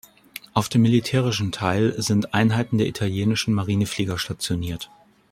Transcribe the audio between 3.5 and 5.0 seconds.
Marineflieger stationiert.